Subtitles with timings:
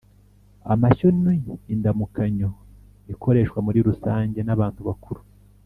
[0.73, 1.35] amashyo ni
[1.73, 2.49] indamukanyo
[3.13, 5.21] ikoreshwa muri rusange n‘abantu bakuru